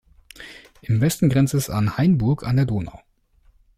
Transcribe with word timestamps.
Im 0.81 0.99
Westen 0.99 1.29
grenzt 1.29 1.53
es 1.53 1.69
an 1.69 1.95
Hainburg 1.95 2.43
an 2.43 2.55
der 2.55 2.65
Donau. 2.65 3.01